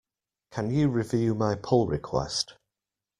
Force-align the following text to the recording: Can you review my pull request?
Can 0.49 0.71
you 0.71 0.89
review 0.89 1.35
my 1.35 1.53
pull 1.53 1.85
request? 1.85 2.55